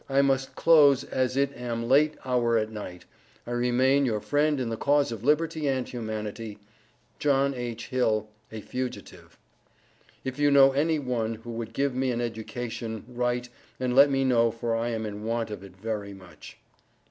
I 0.09 0.23
must 0.23 0.55
close 0.55 1.03
as 1.03 1.37
it 1.37 1.55
am 1.55 1.87
late 1.87 2.15
hour 2.25 2.57
at 2.57 2.71
night. 2.71 3.05
I 3.45 3.51
Remain 3.51 4.03
your 4.03 4.19
friend 4.19 4.59
in 4.59 4.69
the 4.69 4.75
cause 4.75 5.11
of 5.11 5.23
Liberty 5.23 5.67
and 5.67 5.87
humanity, 5.87 6.57
JOHN 7.19 7.53
H. 7.53 7.89
HILL, 7.89 8.27
a 8.51 8.61
fugitive. 8.61 9.37
If 10.23 10.39
you 10.39 10.49
know 10.49 10.71
any 10.71 10.97
one 10.97 11.35
who 11.35 11.51
would 11.51 11.73
give 11.73 11.93
me 11.93 12.09
an 12.09 12.19
education 12.19 13.05
write 13.09 13.49
and 13.79 13.95
let 13.95 14.09
me 14.09 14.23
know 14.23 14.49
for 14.49 14.75
I 14.75 14.89
am 14.89 15.05
in 15.05 15.23
want 15.23 15.51
of 15.51 15.63
it 15.63 15.77
very 15.77 16.15
much. 16.15 16.57